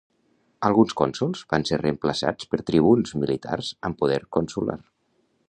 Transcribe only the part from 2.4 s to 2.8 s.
per